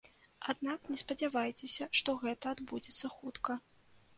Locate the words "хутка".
3.19-3.61